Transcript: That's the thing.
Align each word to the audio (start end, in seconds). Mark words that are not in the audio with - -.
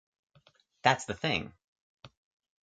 That's 0.81 1.05
the 1.05 1.13
thing. 1.13 1.53